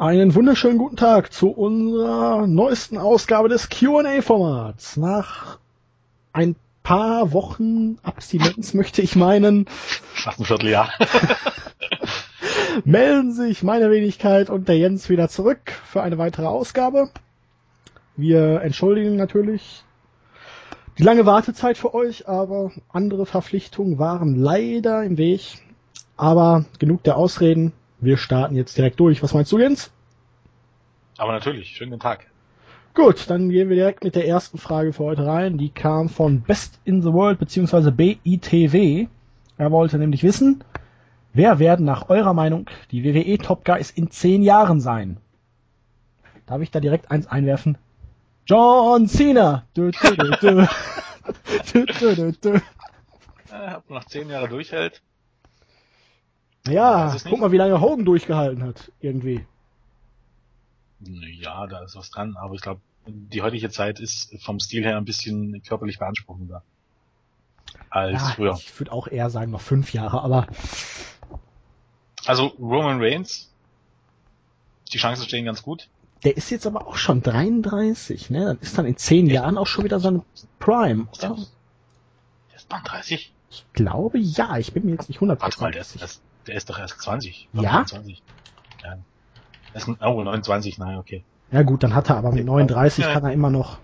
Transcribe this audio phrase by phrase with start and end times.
[0.00, 4.96] Einen wunderschönen guten Tag zu unserer neuesten Ausgabe des Q&A-Formats.
[4.96, 5.58] Nach
[6.32, 9.66] ein paar Wochen Abstinenz möchte ich meinen.
[10.14, 10.90] Fast ein Vierteljahr.
[12.86, 17.10] melden sich meine Wenigkeit und der Jens wieder zurück für eine weitere Ausgabe.
[18.16, 19.84] Wir entschuldigen natürlich
[20.96, 25.58] die lange Wartezeit für euch, aber andere Verpflichtungen waren leider im Weg.
[26.16, 27.74] Aber genug der Ausreden.
[28.00, 29.22] Wir starten jetzt direkt durch.
[29.22, 29.90] Was meinst du, Jens?
[31.18, 32.26] Aber natürlich, schönen Tag.
[32.94, 35.58] Gut, dann gehen wir direkt mit der ersten Frage für heute rein.
[35.58, 37.90] Die kam von Best in the World bzw.
[37.90, 39.06] BITW.
[39.58, 40.64] Er wollte nämlich wissen,
[41.34, 45.18] wer werden nach eurer Meinung die WWE Top Guys in zehn Jahren sein?
[46.46, 47.76] Darf ich da direkt eins einwerfen?
[48.46, 49.66] John Cena!
[49.74, 50.68] Du, du, du, du.
[51.72, 52.62] du, du, du, du.
[53.52, 55.02] Ja, ob noch zehn Jahre durchhält.
[56.68, 59.46] Ja, guck mal, wie lange Hogan durchgehalten hat, irgendwie.
[61.00, 64.98] Ja, da ist was dran, aber ich glaube, die heutige Zeit ist vom Stil her
[64.98, 66.62] ein bisschen körperlich beanspruchender
[67.88, 68.54] als ja, früher.
[68.58, 70.46] Ich würde auch eher sagen noch fünf Jahre, aber.
[72.26, 73.50] Also Roman Reigns,
[74.92, 75.88] die Chancen stehen ganz gut.
[76.24, 78.44] Der ist jetzt aber auch schon 33, ne?
[78.44, 79.42] Dann ist dann in zehn ja.
[79.42, 80.22] Jahren auch schon wieder seine
[80.58, 81.36] Prime, oder?
[82.50, 83.32] Der ist 30?
[83.50, 86.68] Ich glaube ja, ich bin mir jetzt nicht 100% Warte mal, der ist, der ist
[86.70, 87.48] doch erst 20.
[87.52, 87.84] Ja?
[87.86, 88.22] 20.
[88.82, 88.96] Ja.
[89.72, 91.22] Das ist, oh, 29, nein, okay.
[91.52, 93.12] Ja gut, dann hat er aber mit 39 ja.
[93.12, 93.78] kann er immer noch.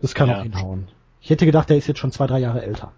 [0.00, 0.38] Das kann Ja.
[0.38, 0.88] auch hinhauen.
[1.20, 2.92] Ich hätte gedacht, der ist jetzt schon zwei, drei Jahre älter.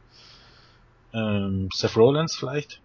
[1.13, 2.81] Ähm, Seth Rollins vielleicht?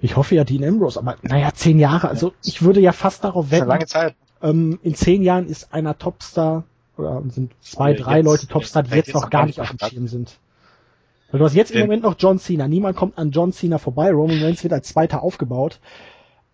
[0.00, 3.50] Ich hoffe ja Dean Ambrose, aber naja, zehn Jahre, also ich würde ja fast darauf
[3.50, 4.14] wetten, lange Zeit.
[4.42, 6.62] ähm, in zehn Jahren ist einer Topstar
[6.96, 9.70] oder sind zwei, drei jetzt- Leute Topstar, die jetzt- jetzt jetzt noch gar nicht auf
[9.70, 10.38] dem Schirm sind.
[11.30, 12.68] Weil du hast jetzt im Moment noch John Cena.
[12.68, 14.10] Niemand kommt an John Cena vorbei.
[14.10, 15.78] Roman Reigns wird als Zweiter aufgebaut.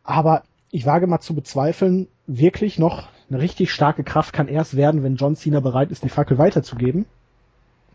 [0.02, 5.02] Aber ich wage mal zu bezweifeln, wirklich noch eine richtig starke Kraft kann erst werden,
[5.02, 7.06] wenn John Cena bereit ist, die Fackel weiterzugeben.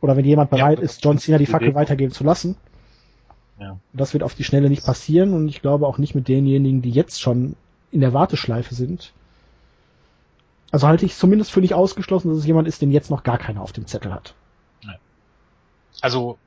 [0.02, 2.56] Oder wenn jemand Ja, bereit das ist, John Cena die Fackel weitergeben zu lassen.
[3.60, 3.78] Ja.
[3.92, 6.92] Das wird auf die Schnelle nicht passieren und ich glaube auch nicht mit denjenigen, die
[6.92, 7.58] jetzt schon
[7.92, 9.12] in der Warteschleife sind.
[10.72, 13.24] Also halte ich es zumindest für nicht ausgeschlossen, dass es jemand ist, den jetzt noch
[13.24, 14.34] gar keiner auf dem Zettel hat.
[16.02, 16.38] Also,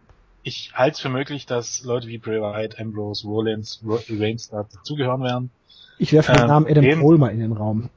[0.43, 4.65] ich halte es für möglich, dass Leute wie Bray Wyatt, Ambrose, Rollins, Ro Reigns da
[4.65, 5.51] dazugehören werden.
[5.99, 7.91] Ich werfe den Ähm, Namen Adam Cole mal in den Raum.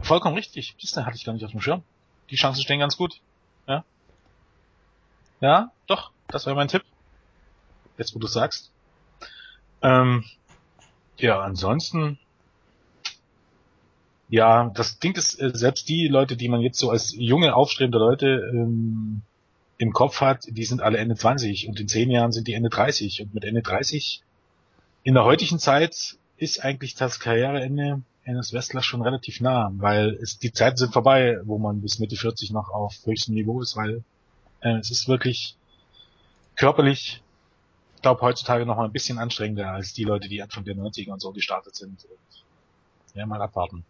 [0.00, 0.74] Vollkommen richtig.
[0.80, 1.82] Das hatte ich gar nicht auf dem Schirm.
[2.30, 3.20] Die Chancen stehen ganz gut.
[3.66, 3.84] Ja.
[5.40, 6.10] Ja, doch.
[6.28, 6.82] Das wäre mein Tipp.
[7.96, 8.70] Jetzt, wo du sagst.
[9.82, 10.24] Ähm,
[11.18, 12.18] ja, ansonsten.
[14.28, 17.98] Ja, das Ding ist, äh, selbst die Leute, die man jetzt so als junge, aufstrebende
[17.98, 19.22] Leute ähm,
[19.78, 22.68] im Kopf hat, die sind alle Ende 20 und in 10 Jahren sind die Ende
[22.68, 23.22] 30.
[23.22, 24.22] Und mit Ende 30
[25.04, 30.38] in der heutigen Zeit ist eigentlich das Karriereende eines Wrestlers schon relativ nah, weil es,
[30.38, 34.02] die Zeiten sind vorbei, wo man bis Mitte 40 noch auf höchstem Niveau ist, weil
[34.60, 35.56] äh, es ist wirklich
[36.56, 37.22] körperlich,
[37.96, 41.12] ich glaube heutzutage noch mal ein bisschen anstrengender als die Leute, die Anfang der 90er
[41.12, 42.04] und so gestartet sind.
[42.04, 42.44] Und,
[43.14, 43.84] ja, mal abwarten.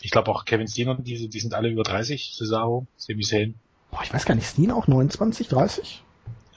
[0.00, 3.54] Ich glaube auch Kevin Steen und diese, die sind alle über 30, Cesaro, Sami Zayn.
[3.96, 6.04] Boah, ich weiß gar nicht, Steen auch 29, 30?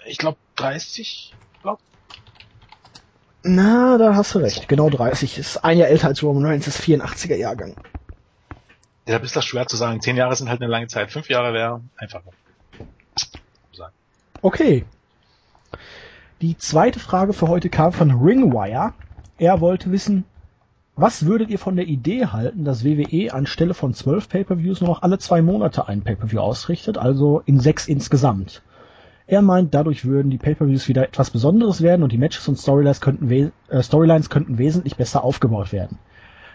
[0.06, 1.80] Ich glaube 30, glaub.
[3.44, 4.68] Na, da hast du recht.
[4.68, 5.38] Genau 30.
[5.38, 7.78] Ist ein Jahr älter als Roman Reigns, ist 84er Jahrgang.
[9.08, 10.02] Deshalb ist das schwer zu sagen.
[10.02, 11.12] Zehn Jahre sind halt eine lange Zeit.
[11.12, 12.34] Fünf Jahre wäre einfacher.
[14.42, 14.86] Okay.
[16.42, 18.94] Die zweite Frage für heute kam von Ringwire.
[19.38, 20.26] Er wollte wissen,
[21.02, 25.02] was würdet ihr von der Idee halten, dass WWE anstelle von zwölf Pay-per-Views nur noch
[25.02, 28.62] alle zwei Monate einen Pay-per-View ausrichtet, also in sechs insgesamt?
[29.26, 33.00] Er meint, dadurch würden die Pay-per-Views wieder etwas Besonderes werden und die Matches und Storylines
[33.00, 33.30] könnten,
[33.70, 36.00] äh, Storylines könnten wesentlich besser aufgebaut werden.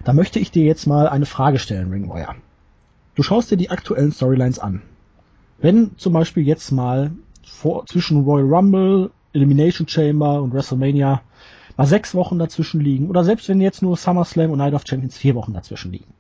[0.03, 2.35] Da möchte ich dir jetzt mal eine Frage stellen, Ringwire.
[3.15, 4.83] Du schaust dir die aktuellen Storylines an.
[5.59, 7.13] Wenn zum Beispiel jetzt mal
[7.47, 11.23] vor, zwischen Royal Rumble, Elimination Chamber und WrestleMania
[11.77, 15.17] mal sechs Wochen dazwischen liegen oder selbst wenn jetzt nur SummerSlam und Night of Champions
[15.17, 16.13] vier Wochen dazwischen liegen.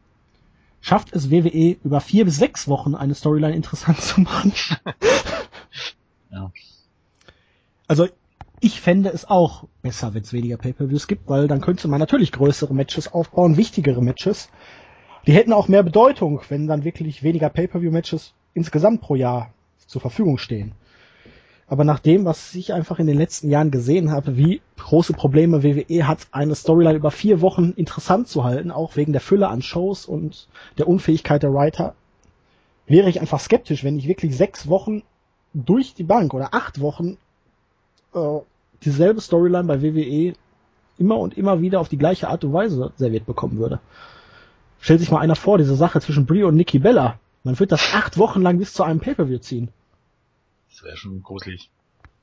[0.80, 4.52] Schafft es WWE über vier bis sechs Wochen eine Storyline interessant zu machen?
[6.30, 6.50] Ja.
[7.86, 8.08] Also
[8.60, 12.32] ich fände es auch besser, wenn es weniger Pay-per-Views gibt, weil dann könnte man natürlich
[12.32, 14.48] größere Matches aufbauen, wichtigere Matches.
[15.26, 19.52] Die hätten auch mehr Bedeutung, wenn dann wirklich weniger Pay-per-View-Matches insgesamt pro Jahr
[19.86, 20.72] zur Verfügung stehen.
[21.66, 25.62] Aber nach dem, was ich einfach in den letzten Jahren gesehen habe, wie große Probleme
[25.62, 29.62] WWE hat, eine Storyline über vier Wochen interessant zu halten, auch wegen der Fülle an
[29.62, 31.94] Shows und der Unfähigkeit der Writer,
[32.86, 35.02] wäre ich einfach skeptisch, wenn ich wirklich sechs Wochen
[35.54, 37.16] durch die Bank oder acht Wochen
[38.14, 38.38] äh,
[38.82, 40.34] dieselbe Storyline bei WWE
[40.98, 43.80] immer und immer wieder auf die gleiche Art und Weise serviert bekommen würde.
[44.80, 47.18] Stellt sich mal einer vor, diese Sache zwischen Brie und Nikki Bella.
[47.42, 49.68] Man wird das acht Wochen lang bis zu einem Pay-Per-View ziehen.
[50.74, 51.70] Das wäre schon gruselig.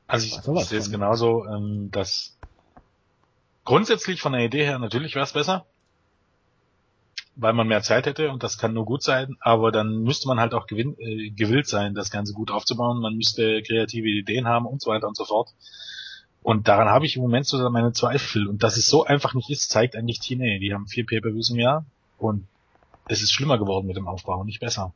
[0.07, 2.37] Also ich, ich sehe es genauso, ähm, dass
[3.63, 5.65] grundsätzlich von der Idee her natürlich wäre es besser,
[7.37, 10.41] weil man mehr Zeit hätte und das kann nur gut sein, aber dann müsste man
[10.41, 12.99] halt auch gewinn, äh, gewillt sein, das Ganze gut aufzubauen.
[12.99, 15.53] Man müsste kreative Ideen haben und so weiter und so fort.
[16.43, 18.47] Und daran habe ich im Moment so meine Zweifel.
[18.47, 20.59] Und dass es so einfach nicht ist, zeigt eigentlich TNA.
[20.59, 21.85] Die haben vier Pay-Per-Views im Jahr
[22.17, 22.47] und
[23.07, 24.93] es ist schlimmer geworden mit dem Aufbau, nicht besser.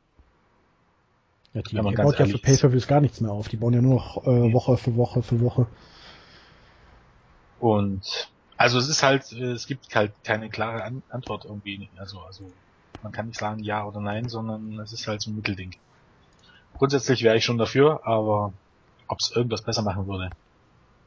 [1.56, 3.48] Ja, die, die baut ja für Pay-Per-Views gar nichts mehr auf.
[3.48, 5.66] Die bauen ja nur noch äh, Woche für Woche für Woche.
[7.60, 11.88] Und also es ist halt, es gibt halt keine klare An Antwort irgendwie.
[11.96, 12.52] Also, also
[13.02, 15.74] man kann nicht sagen ja oder nein, sondern es ist halt so ein Mittelding.
[16.76, 18.52] Grundsätzlich wäre ich schon dafür, aber
[19.08, 20.28] ob es irgendwas besser machen würde,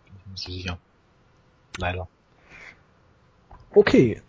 [0.05, 0.77] bin ich nicht so sicher.
[1.77, 2.07] Leider.
[3.75, 4.19] Okay.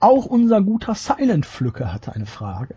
[0.00, 2.74] Auch unser guter Silent Flücke hatte eine Frage.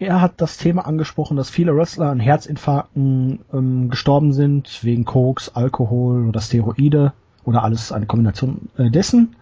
[0.00, 5.50] Er hat das Thema angesprochen, dass viele Wrestler an Herzinfarkten ähm, gestorben sind, wegen Koks,
[5.50, 7.12] Alkohol oder Steroide
[7.44, 9.36] oder alles eine Kombination äh, dessen.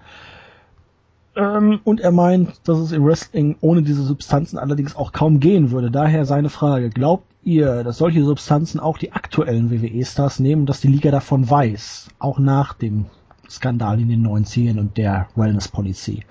[1.37, 5.71] Ähm, und er meint, dass es im Wrestling ohne diese Substanzen allerdings auch kaum gehen
[5.71, 5.93] würde.
[5.93, 10.89] Daher seine Frage, glaubt ihr, dass solche Substanzen auch die aktuellen WWE-Stars nehmen, dass die
[10.89, 13.07] Liga davon weiß, auch nach dem
[13.49, 16.25] Skandal in den 90ern und der Wellness Policy?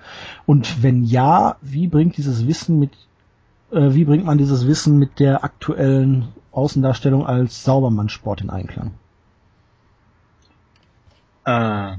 [0.44, 2.90] Und wenn ja, wie bringt dieses Wissen mit,
[3.70, 8.94] äh, wie bringt man dieses Wissen mit der aktuellen Außendarstellung als Saubermannsport in Einklang?
[11.44, 11.96] Äh,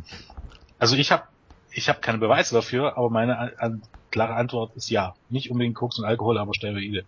[0.80, 1.24] also ich habe
[1.72, 3.82] ich hab keine Beweise dafür, aber meine an,
[4.12, 5.16] klare Antwort ist ja.
[5.30, 7.06] Nicht unbedingt Koks und Alkohol, aber Steroide.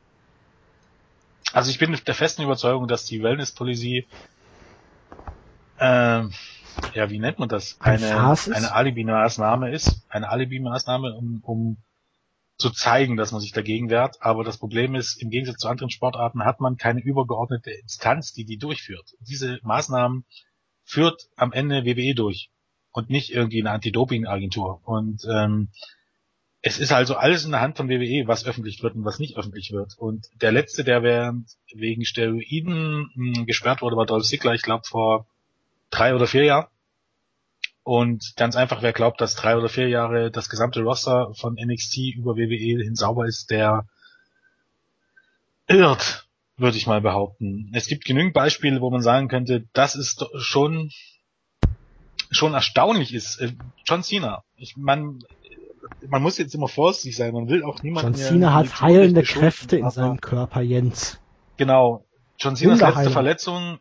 [1.54, 4.08] Also ich bin der festen Überzeugung, dass die Wellness-Policy
[5.80, 6.24] äh,
[6.94, 7.78] ja, wie nennt man das?
[7.80, 10.06] Eine, eine Alibi-Maßnahme ist.
[10.10, 11.78] Eine Alibi-Maßnahme, um, um
[12.62, 14.22] zu zeigen, dass man sich dagegen wehrt.
[14.22, 18.46] Aber das Problem ist, im Gegensatz zu anderen Sportarten hat man keine übergeordnete Instanz, die
[18.46, 19.16] die durchführt.
[19.19, 20.25] Diese Maßnahmen
[20.84, 22.50] führt am Ende WWE durch
[22.92, 24.81] und nicht irgendwie eine Anti-Doping-Agentur.
[24.86, 25.69] Und ähm,
[26.62, 29.38] es ist also alles in der Hand von WWE, was öffentlich wird und was nicht
[29.38, 29.98] öffentlich wird.
[29.98, 34.62] Und der letzte, der während wegen Steroiden mh, hm, gesperrt wurde, war Dolph Ziggler, ich
[34.62, 35.25] glaube vor
[35.90, 36.68] drei oder vier Jahren.
[37.83, 42.16] Und ganz einfach, wer glaubt, dass drei oder vier Jahre das gesamte Roster von NXT
[42.16, 43.86] über WWE hin sauber ist, der
[45.68, 46.28] irrt
[46.62, 47.72] würde ich mal behaupten.
[47.74, 50.92] Es gibt genügend Beispiele, wo man sagen könnte, das ist schon
[52.30, 53.42] schon erstaunlich ist.
[53.42, 53.54] Äh,
[53.86, 54.44] John Cena.
[54.56, 55.19] Ich man
[56.07, 57.34] man muss jetzt immer vorsichtig sein.
[57.34, 58.13] Man will auch niemanden.
[58.13, 61.19] John Cena hat heilende Kräfte in seinem Körper, Jens.
[61.57, 62.06] Genau.
[62.38, 63.80] John Cenas letzte Verletzung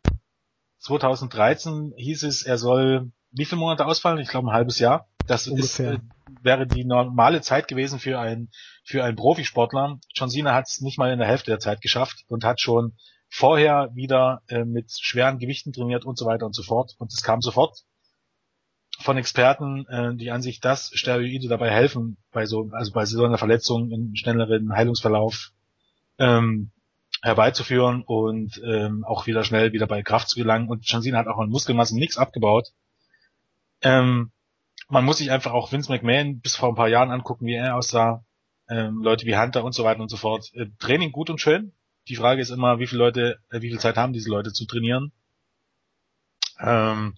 [0.79, 4.19] 2013 hieß es, er soll wie viele Monate ausfallen?
[4.19, 5.09] Ich glaube ein halbes Jahr.
[5.27, 5.93] Das Ungefähr.
[5.93, 6.03] ist, äh,
[6.43, 8.50] wäre die normale Zeit gewesen für einen
[8.85, 9.99] für einen Profisportler.
[10.15, 12.94] John Cena hat es nicht mal in der Hälfte der Zeit geschafft und hat schon
[13.29, 16.94] vorher wieder äh, mit schweren Gewichten trainiert und so weiter und so fort.
[16.99, 17.85] Und es kam sofort
[18.99, 23.38] von Experten äh, die Ansicht, dass Steroide dabei helfen, bei so, also bei so einer
[23.38, 25.53] Verletzung einen schnelleren Heilungsverlauf
[26.19, 26.73] ähm,
[27.23, 30.69] herbeizuführen und ähm, auch wieder schnell wieder bei Kraft zu gelangen.
[30.69, 32.72] Und John Cena hat auch an Muskelmassen nichts abgebaut.
[33.82, 34.32] Ähm,
[34.89, 37.77] man muss sich einfach auch Vince McMahon bis vor ein paar Jahren angucken, wie er
[37.77, 38.25] aussah.
[38.69, 40.51] Ähm, Leute wie Hunter und so weiter und so fort.
[40.55, 41.72] Äh, Training gut und schön.
[42.08, 44.67] Die Frage ist immer, wie viele Leute, äh, wie viel Zeit haben diese Leute zu
[44.67, 45.13] trainieren.
[46.60, 47.15] Ähm,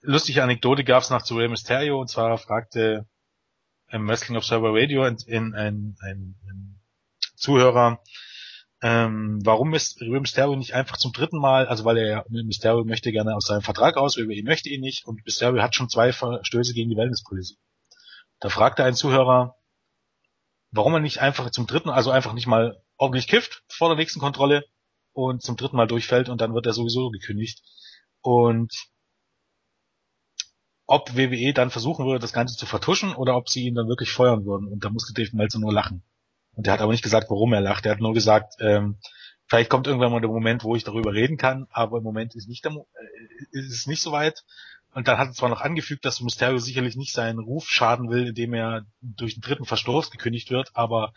[0.00, 3.06] lustige Anekdote gab es nach zu Rey Mysterio und zwar fragte
[3.88, 6.80] im Wrestling Observer Radio ein, ein, ein, ein
[7.34, 8.00] Zuhörer,
[8.82, 12.84] ähm, warum ist Rey Mysterio nicht einfach zum dritten Mal, also weil er ja, Mysterio
[12.84, 16.12] möchte gerne aus seinem Vertrag aus, Rey möchte ihn nicht und Mysterio hat schon zwei
[16.12, 17.56] Verstöße gegen die Wellnesspolicy.
[18.40, 19.56] Da fragte ein Zuhörer,
[20.70, 24.20] warum er nicht einfach zum dritten, also einfach nicht mal ordentlich kifft vor der nächsten
[24.20, 24.64] Kontrolle
[25.12, 27.62] und zum dritten Mal durchfällt und dann wird er sowieso gekündigt.
[28.22, 28.72] Und
[30.86, 34.10] ob WWE dann versuchen würde, das Ganze zu vertuschen oder ob sie ihn dann wirklich
[34.10, 34.68] feuern würden.
[34.68, 36.02] Und da musste Dave Meltzer nur lachen.
[36.56, 37.86] Und er hat aber nicht gesagt, warum er lacht.
[37.86, 38.98] Er hat nur gesagt, ähm,
[39.46, 42.48] vielleicht kommt irgendwann mal der Moment, wo ich darüber reden kann, aber im Moment ist
[42.48, 44.44] nicht der, äh, ist es nicht so weit.
[44.92, 48.28] Und dann hat er zwar noch angefügt, dass Mysterio sicherlich nicht seinen Ruf schaden will,
[48.28, 51.12] indem er durch den dritten Verstoß gekündigt wird, aber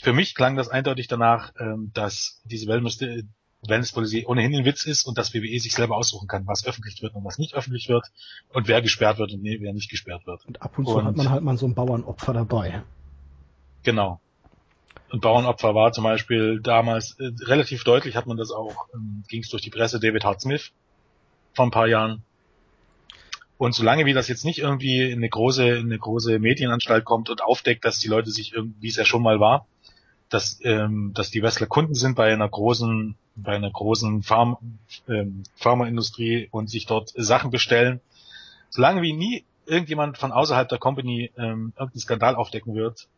[0.00, 5.18] für mich klang das eindeutig danach, ähm, dass diese Wellness-Policy ohnehin ein Witz ist und
[5.18, 8.08] dass WWE sich selber aussuchen kann, was öffentlich wird und was nicht öffentlich wird
[8.52, 10.44] und wer gesperrt wird und wer nicht gesperrt wird.
[10.44, 12.82] Und ab und zu und, hat man halt mal so ein Bauernopfer dabei.
[13.84, 14.20] Genau.
[15.12, 19.42] Und Bauernopfer war zum Beispiel damals äh, relativ deutlich, hat man das auch, ähm, ging
[19.42, 20.72] es durch die Presse, David Hart Smith
[21.52, 22.22] vor ein paar Jahren.
[23.58, 27.28] Und solange wie das jetzt nicht irgendwie in eine große, in eine große Medienanstalt kommt
[27.28, 29.66] und aufdeckt, dass die Leute sich irgendwie, wie es ja schon mal war,
[30.30, 34.56] dass, ähm, dass die Wrestler Kunden sind bei einer großen, bei einer großen Farm,
[35.08, 38.00] ähm, Pharmaindustrie und sich dort Sachen bestellen.
[38.70, 43.08] Solange wie nie irgendjemand von außerhalb der Company ähm, irgendeinen Skandal aufdecken wird,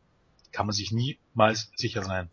[0.54, 2.30] kann man sich niemals sicher sein.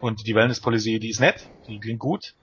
[0.00, 2.34] Und die Wellness Policy, die ist nett, die klingt gut,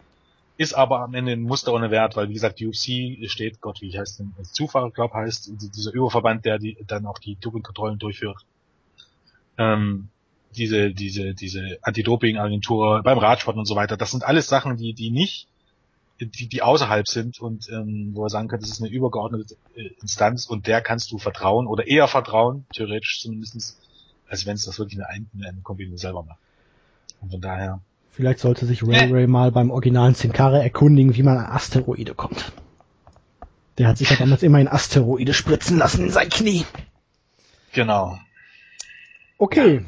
[0.58, 3.82] ist aber am Ende ein Muster ohne Wert, weil wie gesagt, die UFC steht, Gott,
[3.82, 7.98] wie heißt denn, als Zufall, glaub heißt, dieser Überverband, der die, dann auch die Dopingkontrollen
[7.98, 8.46] durchführt.
[9.58, 10.10] Ähm,
[10.56, 15.10] diese, diese, diese Anti-Doping-Agentur beim Radsport und so weiter, das sind alles Sachen, die, die
[15.10, 15.48] nicht,
[16.20, 19.90] die, die außerhalb sind und ähm, wo er sagen könnte, das ist eine übergeordnete äh,
[20.02, 23.80] Instanz und der kannst du vertrauen oder eher vertrauen, theoretisch zumindestens,
[24.30, 26.40] als wenn es das wirklich eine, eine Company selber macht.
[27.22, 27.82] Und von daher,
[28.14, 32.14] Vielleicht sollte sich Ray Ray mal beim originalen Sin Cara erkundigen, wie man an Asteroide
[32.14, 32.52] kommt.
[33.80, 36.64] Der hat sich ja damals immer in Asteroide spritzen lassen in sein Knie.
[37.72, 38.20] Genau.
[39.40, 39.84] Okay.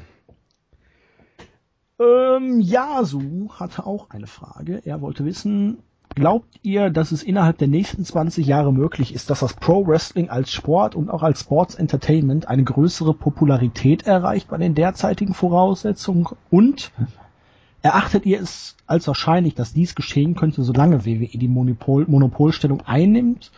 [1.99, 4.81] Ähm, Yasu hatte auch eine Frage.
[4.85, 5.83] Er wollte wissen,
[6.15, 10.29] glaubt ihr, dass es innerhalb der nächsten 20 Jahre möglich ist, dass das Pro Wrestling
[10.29, 16.27] als Sport und auch als Sports Entertainment eine größere Popularität erreicht bei den derzeitigen Voraussetzungen?
[16.49, 16.91] Und
[17.85, 23.51] Erachtet ihr es als wahrscheinlich, dass dies geschehen könnte, solange WWE die Monopol Monopolstellung einnimmt?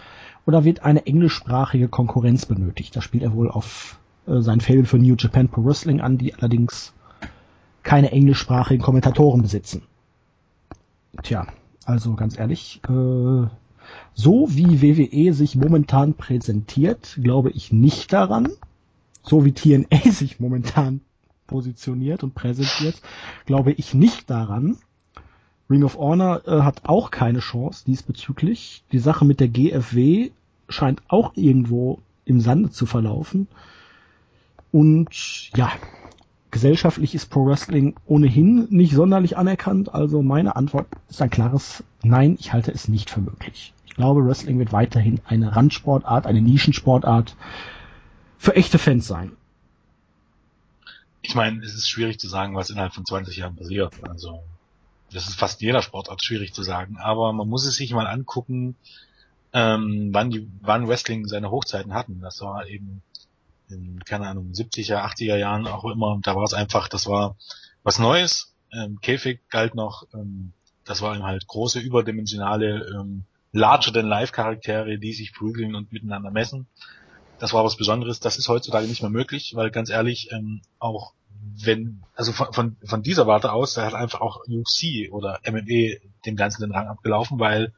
[0.45, 2.93] Oder wird eine englischsprachige Konkurrenz benötigt?
[2.93, 6.35] Da spielt er wohl auf äh, sein Fable für New Japan Pro Wrestling an, die
[6.35, 6.93] allerdings
[7.83, 9.83] keine englischsprachigen Kommentatoren besitzen.
[11.23, 11.47] Tja,
[11.87, 13.47] also ganz ehrlich, äh,
[14.13, 18.49] so wie WWE sich momentan präsentiert, glaube ich nicht daran.
[19.23, 20.99] So wie TNA sich momentan
[21.47, 23.01] positioniert und präsentiert,
[23.45, 24.77] glaube ich nicht daran.
[25.69, 28.83] Ring of Honor äh, hat auch keine Chance diesbezüglich.
[28.91, 30.31] Die Sache mit der GFW
[30.67, 33.47] scheint auch irgendwo im Sande zu verlaufen.
[34.73, 35.71] Und ja,
[36.57, 39.93] gesellschaftlich ist Pro Wrestling ohnehin nicht sonderlich anerkannt.
[39.93, 43.73] Also meine Antwort ist ein klares Nein, ich halte es nicht für möglich.
[43.85, 47.35] Ich glaube, Wrestling wird weiterhin eine Randsportart, eine Nischensportart
[48.37, 49.31] für echte Fans sein
[51.27, 53.93] ich meine, es ist schwierig zu sagen, was innerhalb von 20 Jahren passiert.
[54.07, 54.43] Also
[55.11, 58.77] das ist fast jeder Sportart schwierig zu sagen, aber man muss es sich mal angucken,
[59.51, 62.21] ähm, wann die, wann Wrestling seine Hochzeiten hatten.
[62.21, 63.01] Das war eben
[63.69, 67.35] in, keine Ahnung, 70er, 80er Jahren auch immer, da war es einfach, das war
[67.83, 68.53] was Neues.
[68.73, 70.51] Ähm, Käfig galt noch, ähm,
[70.83, 76.31] das waren halt große, überdimensionale, ähm, larger than life Charaktere, die sich prügeln und miteinander
[76.31, 76.67] messen.
[77.39, 78.19] Das war was Besonderes.
[78.19, 81.13] Das ist heutzutage nicht mehr möglich, weil ganz ehrlich, ähm, auch
[81.63, 85.97] wenn, also von, von, von dieser Warte aus, da hat einfach auch UFC oder MMA
[86.25, 87.73] dem Ganzen den Rang abgelaufen, weil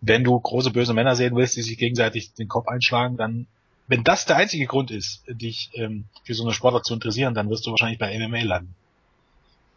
[0.00, 3.46] wenn du große böse Männer sehen willst, die sich gegenseitig den Kopf einschlagen, dann,
[3.90, 7.50] wenn das der einzige Grund ist, dich ähm, für so eine Sportart zu interessieren, dann
[7.50, 8.76] wirst du wahrscheinlich bei MMA landen.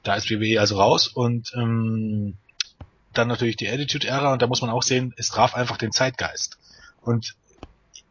[0.04, 2.38] Da ist WWE also raus und ähm,
[3.12, 5.92] dann natürlich die Attitude Era und da muss man auch sehen, es traf einfach den
[5.92, 6.60] Zeitgeist.
[7.02, 7.36] Und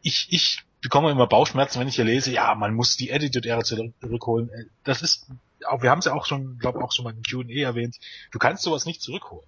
[0.03, 4.51] ich, ich bekomme immer Bauchschmerzen, wenn ich hier lese, ja, man muss die Attitude-Ära zurückholen.
[4.51, 5.29] Äh, das ist,
[5.61, 7.95] wir haben es ja auch schon, glaube auch schon mal im Q&A erwähnt,
[8.33, 9.47] du kannst sowas nicht zurückholen.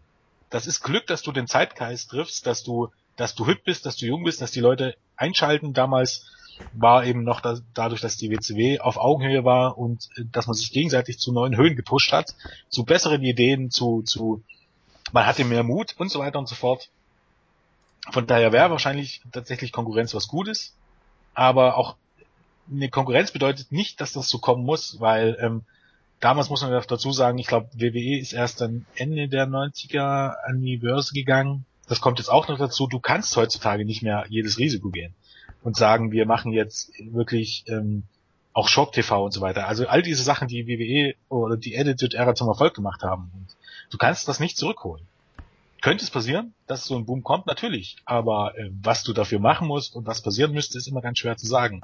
[0.50, 3.96] Das ist Glück, dass du den Zeitgeist triffst, dass du, dass du hübsch bist, dass
[3.96, 5.72] du jung bist, dass die Leute einschalten.
[5.72, 6.30] Damals
[6.72, 10.54] war eben noch das, dadurch, dass die WCW auf Augenhöhe war und äh, dass man
[10.54, 12.34] sich gegenseitig zu neuen Höhen gepusht hat,
[12.68, 14.42] zu besseren Ideen, zu, zu,
[15.12, 16.90] man hatte mehr Mut und so weiter und so fort.
[18.10, 20.74] Von daher wäre wahrscheinlich tatsächlich Konkurrenz was Gutes
[21.34, 21.96] aber auch
[22.70, 25.62] eine Konkurrenz bedeutet nicht, dass das so kommen muss, weil ähm,
[26.20, 30.62] damals muss man dazu sagen, ich glaube, WWE ist erst dann Ende der 90er an
[30.62, 31.66] die Börse gegangen.
[31.86, 35.14] Das kommt jetzt auch noch dazu, du kannst heutzutage nicht mehr jedes Risiko gehen
[35.64, 38.04] und sagen, wir machen jetzt wirklich ähm,
[38.52, 39.66] auch Shock TV und so weiter.
[39.66, 43.32] Also all diese Sachen, die WWE oder die Edited Era zum Erfolg gemacht haben.
[43.34, 43.56] Und
[43.90, 45.04] du kannst das nicht zurückholen.
[45.80, 47.46] Könnte es passieren, dass so ein Boom kommt?
[47.46, 47.96] Natürlich.
[48.04, 51.36] Aber äh, was du dafür machen musst und was passieren müsste, ist immer ganz schwer
[51.36, 51.80] zu sagen.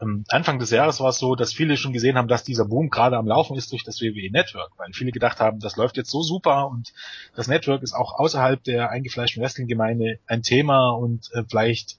[0.00, 2.88] Ähm, Anfang des Jahres war es so, dass viele schon gesehen haben, dass dieser Boom
[2.88, 6.10] gerade am Laufen ist durch das WWE Network, weil viele gedacht haben, das läuft jetzt
[6.10, 6.92] so super und
[7.34, 11.98] das Network ist auch außerhalb der eingefleischten Wrestling-Gemeinde ein Thema und äh, vielleicht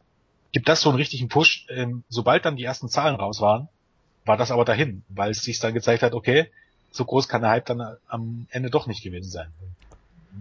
[0.53, 1.65] gibt das so einen richtigen Push.
[1.69, 3.67] Ähm, sobald dann die ersten Zahlen raus waren,
[4.23, 6.49] war das aber dahin, weil es sich dann gezeigt hat, okay,
[6.91, 9.51] so groß kann der Hype dann am Ende doch nicht gewesen sein.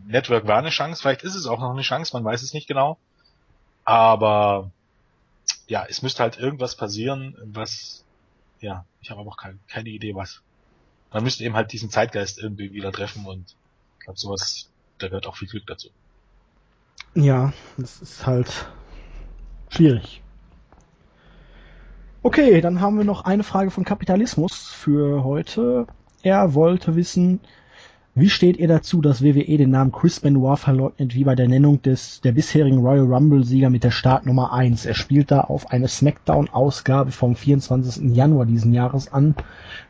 [0.06, 2.68] Network war eine Chance, vielleicht ist es auch noch eine Chance, man weiß es nicht
[2.68, 2.98] genau.
[3.84, 4.70] Aber
[5.66, 8.04] ja, es müsste halt irgendwas passieren, was,
[8.60, 10.42] ja, ich habe aber auch keine, keine Idee was.
[11.12, 13.56] Man müsste eben halt diesen Zeitgeist irgendwie wieder treffen und
[13.98, 15.88] ich glaube sowas, da gehört auch viel Glück dazu.
[17.14, 18.68] Ja, das ist halt
[19.72, 20.22] schwierig.
[22.22, 25.86] Okay, dann haben wir noch eine Frage von Kapitalismus für heute.
[26.22, 27.40] Er wollte wissen,
[28.14, 31.80] wie steht ihr dazu, dass WWE den Namen Chris Benoit verleugnet, wie bei der Nennung
[31.80, 34.84] des der bisherigen Royal Rumble-Sieger mit der Startnummer 1?
[34.84, 38.14] Er spielt da auf eine SmackDown-Ausgabe vom 24.
[38.14, 39.34] Januar diesen Jahres an,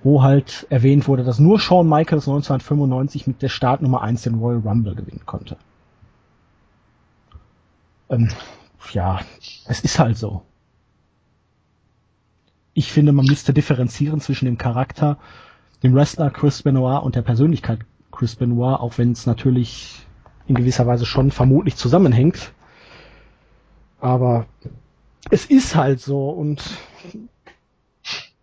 [0.05, 4.61] wo halt erwähnt wurde, dass nur Shawn Michaels 1995 mit der Startnummer 1 den Royal
[4.61, 5.57] Rumble gewinnen konnte.
[8.09, 8.29] Ähm,
[8.91, 9.21] ja,
[9.67, 10.43] es ist halt so.
[12.75, 15.19] Ich finde, man müsste differenzieren zwischen dem Charakter,
[15.83, 20.07] dem Wrestler Chris Benoit und der Persönlichkeit Chris Benoit, auch wenn es natürlich
[20.47, 22.53] in gewisser Weise schon vermutlich zusammenhängt.
[24.01, 24.47] Aber
[25.31, 26.62] es ist halt so und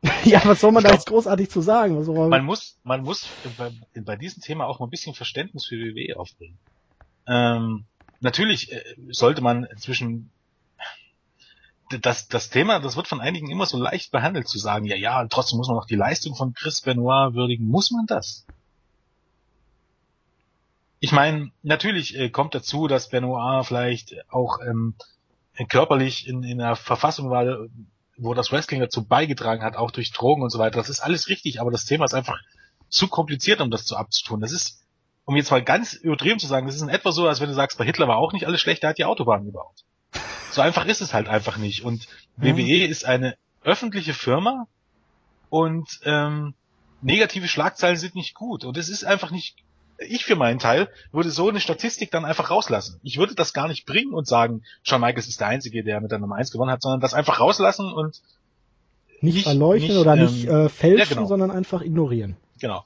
[0.23, 2.03] ja, was soll man da jetzt großartig zu sagen?
[2.05, 3.27] Man, man muss, man muss
[3.57, 6.57] bei, bei, diesem Thema auch mal ein bisschen Verständnis für WWE aufbringen.
[7.27, 7.85] Ähm,
[8.19, 10.31] natürlich äh, sollte man zwischen
[12.01, 15.25] das, das Thema, das wird von einigen immer so leicht behandelt, zu sagen, ja, ja,
[15.27, 17.67] trotzdem muss man noch die Leistung von Chris Benoit würdigen.
[17.67, 18.45] Muss man das?
[20.99, 24.95] Ich meine, natürlich äh, kommt dazu, dass Benoit vielleicht auch ähm,
[25.67, 27.67] körperlich in, in einer Verfassung war,
[28.17, 30.77] wo das Wrestling dazu beigetragen hat, auch durch Drogen und so weiter.
[30.77, 32.39] Das ist alles richtig, aber das Thema ist einfach
[32.89, 34.41] zu kompliziert, um das zu abzutun.
[34.41, 34.83] Das ist,
[35.29, 37.53] um jetzt mal ganz übertrieben zu sagen, das ist in etwa so, als wenn du
[37.53, 39.85] sagst, bei Hitler war auch nicht alles schlecht, der hat die Autobahn gebaut.
[40.49, 41.85] So einfach ist es halt einfach nicht.
[41.85, 42.07] Und
[42.37, 42.57] mhm.
[42.57, 44.65] WWE ist eine öffentliche Firma
[45.51, 46.55] und ähm,
[47.03, 48.65] negative Schlagzeilen sind nicht gut.
[48.65, 49.57] Und es ist einfach nicht
[49.99, 52.99] ich für meinen Teil würde so eine Statistik dann einfach rauslassen.
[53.03, 56.09] Ich würde das gar nicht bringen und sagen, Shawn Michaels ist der Einzige, der mit
[56.09, 58.21] der Nummer 1 gewonnen hat, sondern das einfach rauslassen und
[59.21, 61.27] nicht, nicht verleuchten nicht, oder ähm, nicht äh, fälschen, ja, genau.
[61.27, 62.37] sondern einfach ignorieren.
[62.59, 62.85] Genau.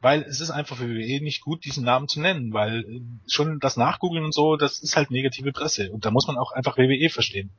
[0.00, 3.58] Weil es ist einfach für WWE nicht gut, diesen Namen zu nennen, weil äh, schon
[3.60, 5.90] das Nachgoogeln und so, das ist halt negative Presse.
[5.90, 7.50] Und da muss man auch einfach WWE verstehen.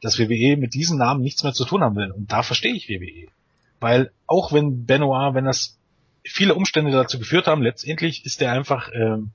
[0.00, 2.10] Dass WWE mit diesem Namen nichts mehr zu tun haben will.
[2.10, 3.28] Und da verstehe ich WWE.
[3.80, 5.78] Weil auch wenn Benoit, wenn das
[6.24, 9.32] viele Umstände dazu geführt haben, letztendlich ist er einfach ähm,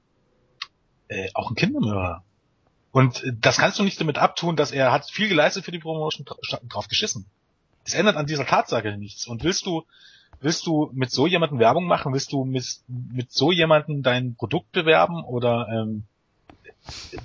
[1.08, 2.24] äh, auch ein Kindermörder.
[2.92, 5.80] Und äh, das kannst du nicht damit abtun, dass er hat viel geleistet für die
[5.80, 6.26] Promotion,
[6.70, 7.26] drauf geschissen.
[7.84, 9.28] Es ändert an dieser Tatsache nichts.
[9.28, 9.84] Und willst du,
[10.42, 12.14] willst du mit so jemandem Werbung machen?
[12.14, 16.04] Willst du mit, mit so jemandem dein Produkt bewerben oder ähm,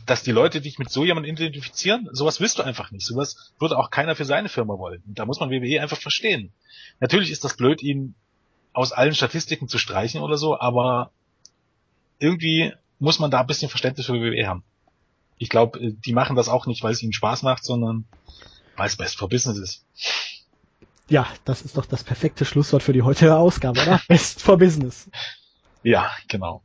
[0.07, 2.09] dass die Leute dich mit so jemandem identifizieren?
[2.13, 3.07] Sowas willst du einfach nicht.
[3.07, 5.03] Sowas würde auch keiner für seine Firma wollen.
[5.07, 6.53] Da muss man WWE einfach verstehen.
[6.99, 8.15] Natürlich ist das blöd, ihn
[8.73, 11.11] aus allen Statistiken zu streichen oder so, aber
[12.19, 14.63] irgendwie muss man da ein bisschen Verständnis für WWE haben.
[15.39, 18.05] Ich glaube, äh, die machen das auch nicht, weil es ihnen Spaß macht, sondern
[18.77, 19.85] weil es best for business ist.
[21.11, 24.01] Ja, das ist doch das perfekte Schlusswort für die heutige Ausgabe, oder?
[24.09, 25.11] best for business.
[25.83, 26.63] Ja, genau.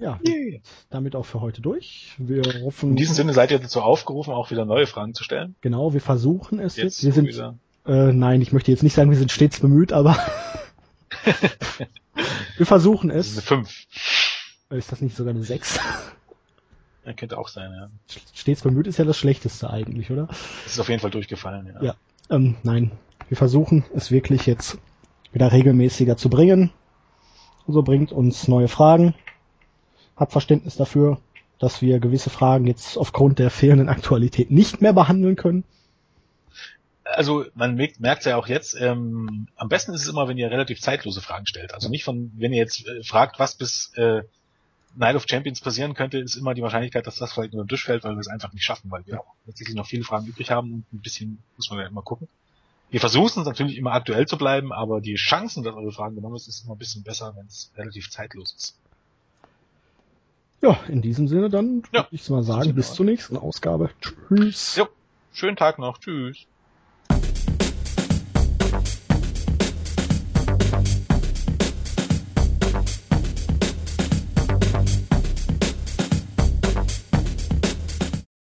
[0.00, 0.60] Ja, yeah.
[0.90, 2.14] damit auch für heute durch.
[2.18, 2.90] Wir hoffen.
[2.90, 5.56] In diesem Sinne seid ihr dazu aufgerufen, auch wieder neue Fragen zu stellen.
[5.60, 7.02] Genau, wir versuchen es jetzt.
[7.02, 7.04] jetzt.
[7.04, 10.16] Wir sind, äh, nein, ich möchte jetzt nicht sagen, wir sind stets bemüht, aber
[12.56, 13.32] Wir versuchen es.
[13.32, 13.86] Eine 5.
[14.70, 15.80] Ist das nicht sogar eine 6?
[17.04, 17.90] Ja, könnte auch sein, ja.
[18.34, 20.28] Stets bemüht ist ja das Schlechteste eigentlich, oder?
[20.66, 21.82] Es ist auf jeden Fall durchgefallen, ja.
[21.82, 21.94] Ja,
[22.30, 22.92] ähm, nein.
[23.28, 24.78] Wir versuchen es wirklich jetzt
[25.32, 26.70] wieder regelmäßiger zu bringen.
[27.66, 29.14] So bringt uns neue Fragen.
[30.16, 31.18] Habt Verständnis dafür,
[31.58, 35.64] dass wir gewisse Fragen jetzt aufgrund der fehlenden Aktualität nicht mehr behandeln können
[37.14, 40.80] also man merkt ja auch jetzt, ähm, am besten ist es immer, wenn ihr relativ
[40.80, 41.74] zeitlose Fragen stellt.
[41.74, 44.22] Also nicht von, wenn ihr jetzt äh, fragt, was bis äh,
[44.98, 47.84] Night of Champions passieren könnte, ist immer die Wahrscheinlichkeit, dass das vielleicht nur den Tisch
[47.84, 50.50] fällt, weil wir es einfach nicht schaffen, weil wir auch tatsächlich noch viele Fragen übrig
[50.50, 52.28] haben und ein bisschen muss man ja immer gucken.
[52.90, 56.36] Wir versuchen es natürlich immer aktuell zu bleiben, aber die Chancen, dass eure Fragen genommen
[56.36, 58.78] ist, ist immer ein bisschen besser, wenn es relativ zeitlos ist.
[60.60, 62.00] Ja, in diesem Sinne dann ja.
[62.00, 63.90] würde ich mal sagen, bis zur nächsten Ausgabe.
[64.00, 64.76] Tschüss.
[64.76, 64.88] Jo,
[65.32, 65.98] schönen Tag noch.
[65.98, 66.46] Tschüss.